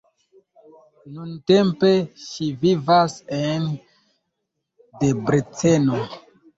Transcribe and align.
Nuntempe 1.17 1.91
ŝi 2.23 2.49
vivas 2.65 3.21
en 3.43 3.71
Debreceno. 5.07 6.07